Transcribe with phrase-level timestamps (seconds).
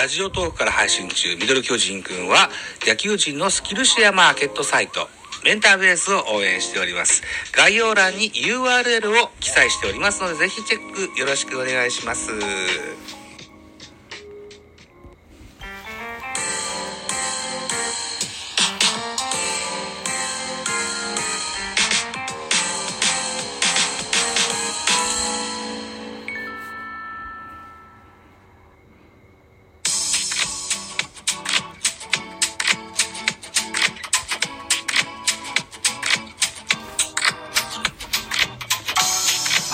[0.00, 2.48] ラジオトークから配信中、ミドル巨人くんは、
[2.86, 5.10] 野球人のスキルシェアマーケットサイト、
[5.44, 7.22] メンターベースを応援しております。
[7.52, 12.30] 概要欄に URL を記載しておりますので、ぜひチェックよろしくお願いします。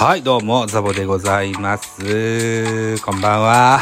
[0.07, 3.01] はい、どうも、ザボでございます。
[3.01, 3.81] こんばんは。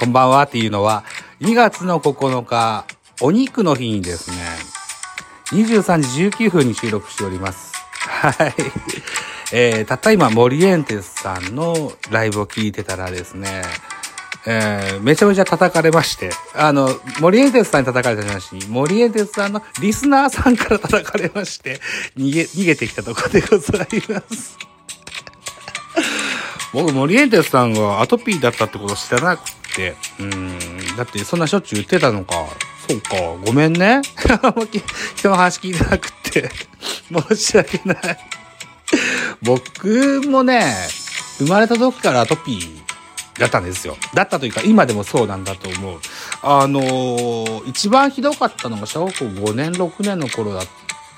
[0.00, 1.04] こんばんはっていうのは、
[1.42, 2.84] 2月の9日、
[3.20, 4.36] お肉の日にですね、
[5.52, 7.72] 23時19分に収録しております。
[7.92, 8.54] はい。
[9.52, 13.62] えー、たった今、モリエンテスさんのライブを聞いてたらですね、
[14.46, 21.80] えー、めちゃめちゃ叩かれまして、あの、モリエンテスさんに叩かれた話に、モリエンテスさんのリスナーさんから叩かれまして、
[22.16, 24.69] 逃げ、逃げてきたところでございます。
[26.72, 30.58] 僕、モリエンテスさんがアトピーだったってこと知らなくて、うん、
[30.96, 32.34] だってそんなしょっちゅう言ってたのか。
[32.88, 34.02] そうか、ごめんね。
[35.16, 36.50] 人の話聞いてなくて、
[37.28, 37.98] 申し訳ない。
[39.42, 40.74] 僕もね、
[41.38, 43.96] 生まれた時からアトピーだったんですよ。
[44.14, 46.00] だったというか、今でもそうなんだと思う。
[46.42, 50.66] あのー一番ひどかったのが小学校5年、6年の頃だっ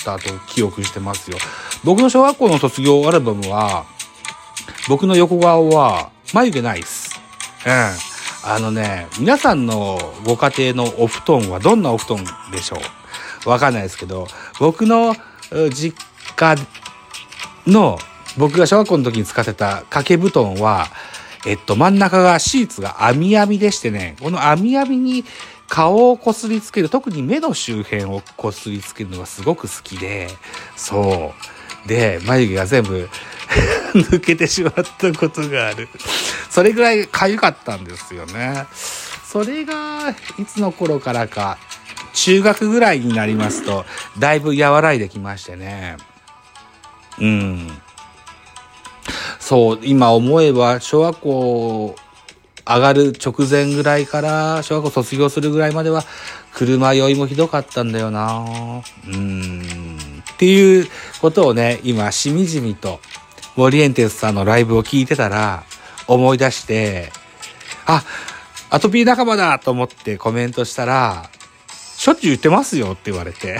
[0.04, 1.38] たと記憶してますよ。
[1.84, 3.84] 僕の小学校の卒業アルバムは、
[4.88, 7.20] 僕の横顔は眉毛ないっす。
[7.66, 8.50] うん。
[8.50, 12.76] あのね、皆さんのご家庭のお布団はどんなお布団でしょ
[13.46, 13.48] う？
[13.48, 14.26] わかんないですけど、
[14.58, 15.14] 僕の
[15.72, 15.96] 実
[16.34, 16.56] 家
[17.66, 17.98] の、
[18.36, 20.86] 僕が小学校の時に使ってた掛け布団は、
[21.46, 25.24] えっと、真ん中がシーツが網網でしてね、この網網に
[25.68, 30.28] 顔をこすりつける、特に目の周辺をこすりつけるのがすごく好きで、
[30.76, 31.32] そ
[31.84, 31.88] う。
[31.88, 33.08] で、眉毛が全部
[33.94, 35.88] 抜けてしまったことがある。
[36.50, 38.66] それぐらい痒かったんですよね。
[39.24, 41.58] それが、いつの頃からか、
[42.12, 43.84] 中学ぐらいになりますと、
[44.18, 45.96] だいぶ和らいできましてね。
[47.18, 47.70] うん。
[49.40, 51.96] そう、今思えば、小学校
[52.66, 56.04] 上がる直前ぐらいから、小学校卒業するぐらいまでは、
[56.54, 58.44] 車酔いもひどかったんだよな
[59.08, 60.22] うん。
[60.32, 60.88] っていう
[61.20, 63.00] ことをね、今、しみじみと、
[63.56, 65.64] モリエンテスさんのライブを聞いてたら、
[66.06, 67.12] 思い出して、
[67.86, 68.02] あ、
[68.70, 71.28] アトピー仲間だと思ってコメントしたら、
[71.96, 73.58] しょっちゅう言ってますよって言われて、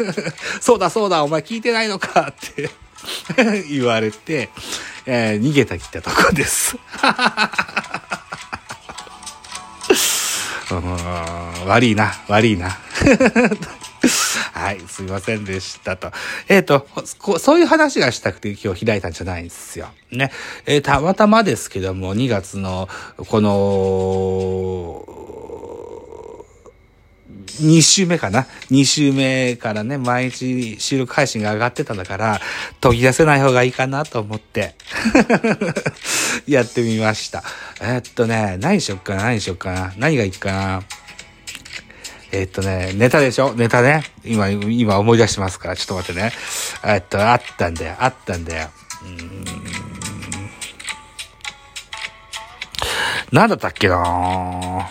[0.60, 2.70] そうだそうだ、お前聞いてないのかって
[3.68, 4.50] 言われて、
[5.04, 6.76] えー逃げたきったとこです。
[11.66, 12.76] 悪いな、悪いな。
[14.66, 16.10] はい、すいませんでしたと。
[16.48, 16.88] えっ、と、
[17.38, 19.86] そういう話がしたくて今日開いたんじゃないんですよ。
[20.10, 20.32] ね。
[20.66, 22.88] えーたまたまですけども、2月の、
[23.28, 25.04] この、
[27.62, 32.40] 2週目かな ?2 週目からね、毎日収録配信が上がってたんだから、
[32.80, 34.74] 途切らせない方がいいかなと思って、
[36.48, 37.44] やってみました。
[37.80, 39.22] えーっとね、何しよっかな？
[39.26, 39.94] 何しよっかな？
[39.96, 40.82] 何がいいかな？
[42.38, 43.54] えっとね、ネタでしょ？
[43.54, 44.04] ネタね。
[44.24, 46.32] 今、今思い出してますから、ちょっと待ってね。
[46.84, 48.68] えっと、あったんだよ、あったんだよ。
[49.02, 49.44] うん
[53.32, 54.88] なんだったっけな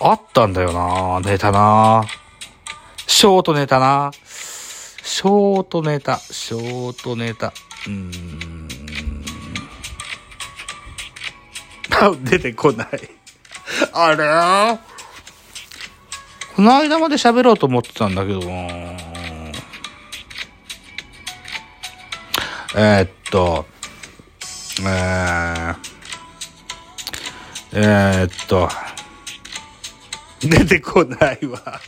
[0.00, 2.04] あったんだよなネタな
[3.08, 4.12] ショートネタな
[5.02, 7.52] ショートネタ、ショートネタ。
[7.86, 8.68] うん。
[12.24, 13.13] 出てこない。
[13.92, 14.78] あれ？
[16.56, 18.46] この間まで喋ろうと思ってたんだけどな
[22.76, 23.66] えーっと、
[24.80, 25.76] えー、
[27.72, 28.68] えーっと、
[30.40, 31.80] 出てこないわ。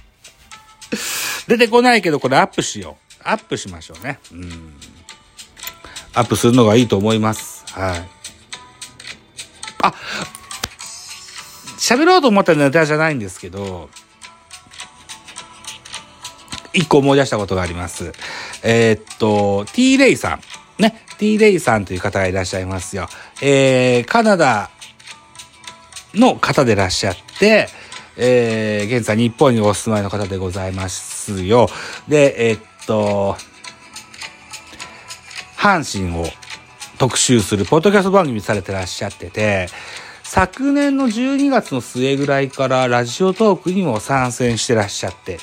[1.49, 3.23] 出てこないけど、これアップしよう。
[3.25, 4.19] アップしましょうね。
[4.33, 4.75] うん。
[6.15, 7.65] アップするのがいいと思います。
[7.73, 8.09] はい。
[9.83, 9.93] あ
[11.87, 13.89] 喋ろうと思ったネタじゃないんですけど、
[16.73, 18.13] 一個思い出したことがあります。
[18.65, 20.41] えーっと、T レイさ
[20.79, 20.83] ん。
[20.83, 21.07] ね。
[21.19, 23.09] T レイさんという方がいらっしゃいますよ。
[23.41, 24.69] えー、カナダ
[26.13, 27.69] の方でいらっしゃって、
[28.17, 31.69] えー、現在日本にお住まいの方でございますよ。
[32.09, 33.37] で、えーっと、
[35.57, 36.27] 阪神を
[36.99, 39.69] 特集するポッドキャスト番組されてらっしゃってて、
[40.29, 45.39] 昨年の12月の末ぐらいからラジオトークにも参戦してらっしゃって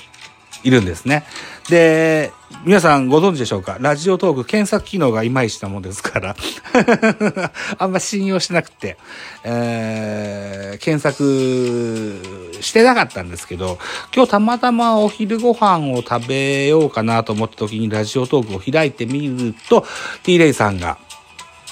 [0.62, 1.24] いるんですね。
[1.70, 2.34] で、
[2.66, 3.78] 皆さんご存知でしょうか？
[3.80, 6.36] ラジオトーク検索機能がいまいちなもんですから。
[7.80, 8.98] あんま信用しなくて、
[9.46, 13.80] えー、検索してなかったんですけど、
[14.14, 19.86] 今日たまたまお昼ご飯を食べようかなと思った時にラジオトークを開いてみると、
[20.24, 20.98] T レイさんが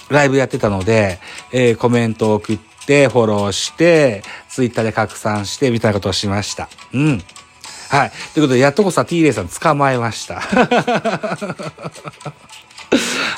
[0.10, 1.19] ライブやってたので、
[1.52, 2.70] えー、コメントを送って、
[3.10, 6.70] フォローして、ツイッターで拡散して、みたいなことをしました。
[6.94, 7.22] うん。
[7.90, 8.12] はい。
[8.34, 10.40] ということで、やっとこさ T レイさん捕まえました。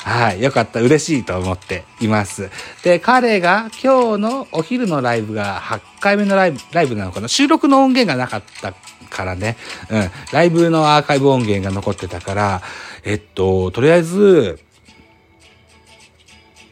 [0.04, 0.42] はい。
[0.42, 0.80] よかった。
[0.80, 2.50] 嬉しいと思っています。
[2.82, 7.28] で、彼が今日のお昼のライブが8回目のライブ、ライブなのかな？
[7.28, 8.74] 収録の音源がなかった
[9.10, 9.56] からね。
[9.90, 10.10] うん。
[10.32, 12.62] ライブのアーカイブ音源が残ってたから、
[13.04, 14.60] えっと、とりあえず、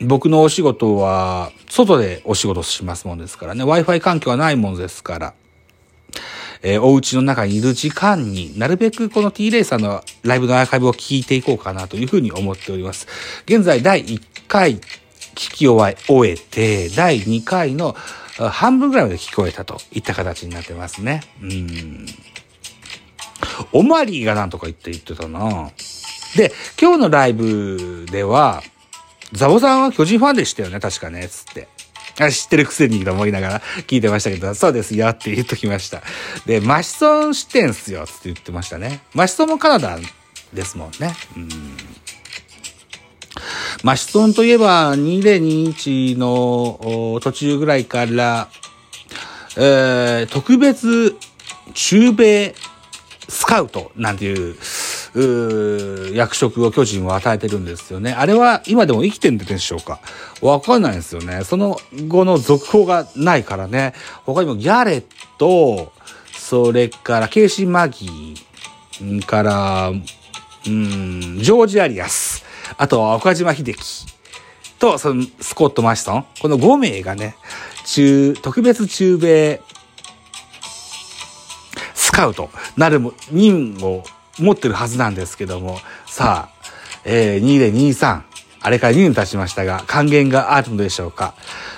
[0.04, 3.64] 僕のお仕事は、外でお仕事しますもんですからね。
[3.64, 5.34] Wi-Fi 環境はないもんですから。
[6.62, 13.08] えー、お家の中にいる時間になるべくこの T レイさんのライブのアーカイブを聞いていこうかなというふうに思っております。
[13.46, 14.81] 現在第1回聞
[15.34, 17.96] き終えて、第2回の
[18.38, 21.22] 半分ぐらいまで聞こえたといった形になってますね。
[21.43, 22.06] うん。
[23.72, 25.70] オマリーがなんとか言って言ってたな
[26.37, 28.62] で、今日のライブでは、
[29.32, 31.69] ザボさんは巨人ファンでしたよね、確かね、つって。
[32.20, 36.02] あ知ってるくせにと思いながら聞いてましたけど、そうですよって言っときました。
[36.44, 39.02] で、マシソン知ってんすよって言ってましたね。
[39.14, 39.99] マシソンもカナダ
[40.52, 41.14] ですもんね。
[41.37, 41.49] うん
[43.82, 48.49] マシソンといえば2021の途中ぐらいから、
[49.56, 51.17] えー、特別
[51.75, 52.55] 中米
[53.29, 54.56] スカウトなんていう
[55.14, 58.12] 役職を巨人は与えてるんですよね。
[58.12, 60.00] あれは今でも生きてるんでしょうか？
[60.40, 61.44] わかんないですよね。
[61.44, 61.78] その
[62.08, 63.94] 後の続報がないからね。
[64.24, 65.04] 他にもギャレッ
[65.38, 65.92] ト、
[66.32, 70.00] それからケイシー・マギー、から、うん、
[71.40, 72.44] ジョージ・アリアス、
[72.78, 74.06] あとは岡島秀樹
[74.78, 77.36] と、そのスコット・マシソン、この5名がね、
[77.84, 79.60] 中、特別中米
[81.94, 83.00] スカウトなる
[83.30, 84.04] 任を
[84.38, 86.62] 持ってるはずなんですけども、さあ、
[87.05, 88.23] えー、2023、
[88.61, 91.34] あれから2年経ちましたが、還元があるのでしょうか。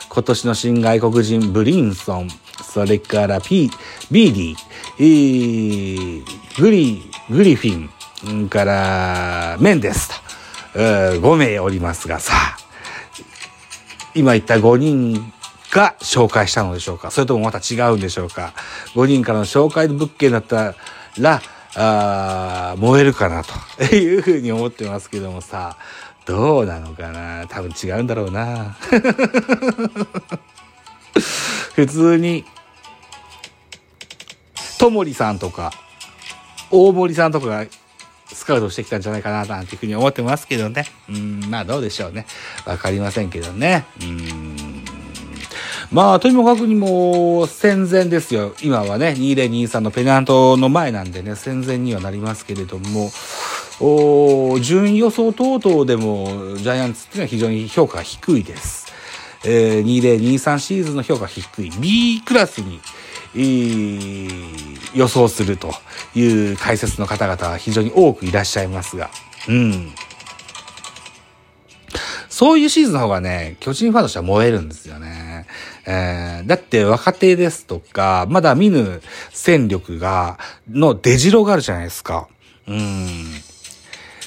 [0.09, 2.29] 今年の新外国人、ブリンソン、
[2.62, 3.71] それからピー、
[4.11, 4.56] ビーディ、
[4.99, 7.91] えー、グリ、グリフィン、
[8.49, 10.09] から、メンデス
[10.73, 12.56] と、5名おりますが、さあ、
[14.15, 15.33] 今言った5人
[15.71, 17.11] が紹介したのでしょうか。
[17.11, 18.55] それともまた違うんでしょうか
[18.95, 20.75] ?5 人からの紹介物件だった
[21.19, 21.43] ら、
[21.76, 25.76] あ燃えるかなというふうに思ってますけどもさ、
[26.26, 27.47] どうなのかな？
[27.49, 28.76] 多分違うんだろうな。
[31.75, 32.44] 普通に、
[34.79, 35.73] ともりさんとか、
[36.71, 37.67] 大森さんとかが
[38.32, 40.87] スカウトしてきたんじゃないかななんていうふうに思ってますけどね。
[41.09, 42.27] うん、まあどうでしょうね。
[42.65, 43.85] わかりませんけどね。
[44.00, 44.44] うん。
[45.94, 48.52] まあ、とにもかくにも戦前ですよ。
[48.61, 53.12] 今はね、2023のペナントの前なんでね、戦前にはなりますけれども、
[53.79, 58.93] お順位予想等々でもジャイアンツっていうのは非常に評価が低いです。
[59.44, 61.70] えー、2023シーズンの評価低い。
[61.79, 62.81] B クラスに、
[63.36, 65.72] えー、予想すると
[66.17, 66.24] い
[66.55, 69.10] う解説の方々は非常に多くいらっしゃいますが、
[69.48, 69.93] うん。
[72.29, 75.33] そういうシーズンの方がね、巨人ファンとしては燃えるんですよね。
[75.86, 80.38] えー、だって若手ですとか、まだ見ぬ戦力が、
[80.70, 82.29] の出城があるじゃないですか。
[82.67, 83.08] うん。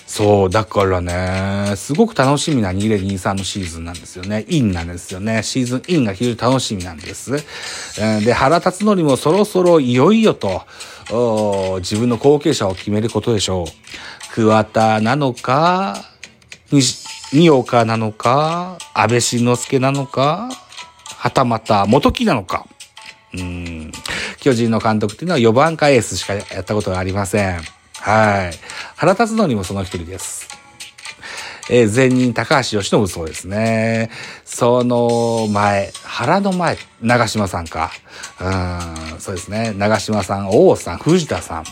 [0.05, 4.45] そう、だからね、すごく楽しみな2023のシーズンなんですよね。
[4.47, 5.43] インなんですよね。
[5.43, 7.35] シーズンインが非常に楽しみなんです。
[7.35, 10.65] えー、で、原辰徳もそろそろいよいよと、
[11.79, 14.33] 自分の後継者を決めることでしょう。
[14.33, 16.05] 桑田なのか、
[17.33, 20.49] 二岡なのか、安倍晋之助なのか、
[21.17, 22.67] はたまた元木なのか。
[23.33, 23.91] うん。
[24.39, 27.61] 巨人の監督っていうのは4番かエースしかやったことがありません。
[27.99, 28.53] はい。
[28.95, 30.47] 原辰徳もその一人です。
[31.69, 34.09] えー、前任高橋由伸そうですね。
[34.45, 37.91] その前、原の前、長島さんか。
[38.39, 39.73] うん、そうですね。
[39.75, 41.63] 長島さん、王さん、藤田さん。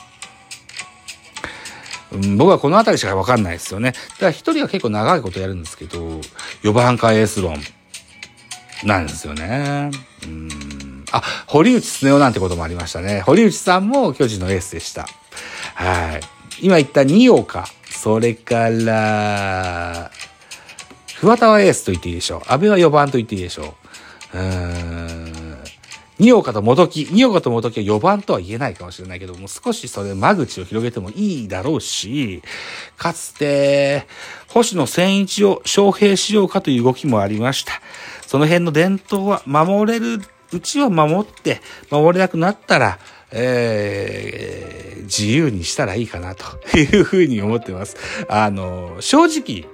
[2.11, 3.91] うん、僕はこの辺りしかわかんないですよね。
[3.91, 6.19] だから一人は結構長いことやるんですけど、
[6.63, 7.55] 4番かエース論
[8.85, 9.91] なんですよね。
[10.25, 11.03] うん。
[11.11, 13.21] あ、堀内恒夫なんてこともありましたね。
[13.21, 15.07] 堀内さんも巨人のエースでした。
[15.73, 16.21] はい。
[16.61, 20.11] 今言った二岡、それから、
[21.19, 22.41] 桑田はエースと言っていいでしょう。
[22.51, 23.75] 安倍は4番と言っていいでしょ
[24.33, 24.37] う。
[24.37, 25.34] うん。
[26.19, 27.07] 二岡と元木。
[27.11, 32.41] 二岡と元木は4番とは言えないかもしれないけども、少しそれ間口を広げてもいいだろうし、
[32.97, 34.07] かつて、
[34.47, 37.73] 星野千一を招聘しようかという動きもありました。
[38.25, 40.21] その辺の伝統は守れる
[40.53, 42.99] うちは守って、守れなくなったら、
[43.31, 47.97] えー、自由にしたらいいかなというふうに思ってます。
[48.29, 49.69] あの、正直、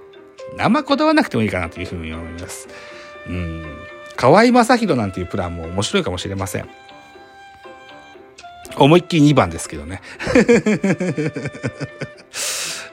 [0.57, 2.67] あんまこだわなくてもいいかなというふうに思います。
[3.27, 3.65] うん。
[4.21, 6.69] 河合正宏なんていうプランも面白いかもしれません。
[8.77, 9.99] 思いっきり2番ですけどね。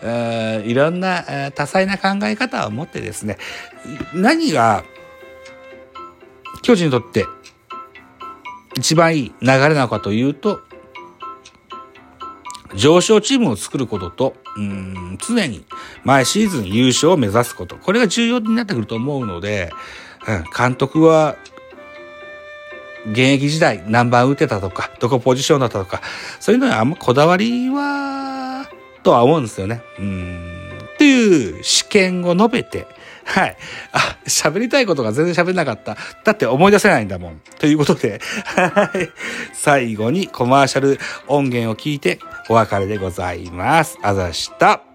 [0.64, 3.36] いろんな多彩な考え方を持ってですね、
[4.14, 4.84] 何が
[6.62, 7.26] 巨人にとって
[8.78, 10.62] 一番いい流れなのかというと、
[12.74, 15.66] 上昇チームを作ることと、うん、常に
[16.04, 17.76] 毎シーズン優勝を目指すこと。
[17.76, 19.70] これが重要になってくると思うので、
[20.28, 21.36] うん、監督は、
[23.06, 26.02] 現役時代何番打てたとか、どこポジションだったとか、
[26.40, 28.68] そういうのはあんまこだわりは、
[29.02, 29.82] とは思うんですよね。
[29.98, 30.78] うん。
[30.94, 32.86] っていう試験を述べて、
[33.24, 33.56] はい。
[33.92, 35.96] あ、喋りたいことが全然喋れなかった。
[36.24, 37.40] だって思い出せないんだもん。
[37.58, 38.20] ということで、
[38.54, 39.10] はい。
[39.52, 42.18] 最後にコマーシャル音源を聞いて
[42.48, 43.98] お別れでございます。
[44.02, 44.87] あざした。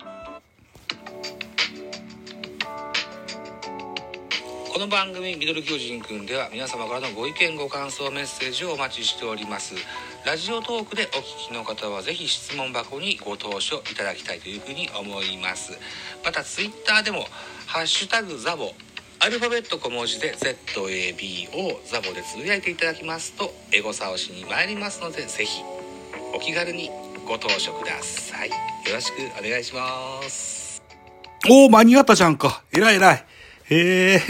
[4.83, 9.75] の番組「ミドル巨人くん」では皆様からのご意見ご感想メッセージをお待ちしております。
[10.25, 15.71] ラジオトークでお聞きの方はぜひ質問箱にご投書いただきたいというふうに思います。
[16.25, 17.29] またツイッターでも
[17.65, 18.73] 「ハッシュタグザボ」
[19.19, 25.61] アルファベット小文字で ZABO ザボでつぶやいていただきますとエゴサをしに参りますのでぜひ
[26.33, 26.89] お気軽に
[27.25, 28.49] ご投書ください。
[28.49, 28.55] よ
[28.95, 30.83] ろしくお願いします。
[31.49, 32.63] おお間に合ったじゃんか。
[32.73, 33.25] えらいえらい。
[33.69, 34.23] へえ